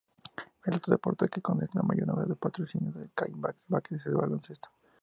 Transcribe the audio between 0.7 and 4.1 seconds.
otro deporte que concentra mayor número de patrocinios de CaixaBank es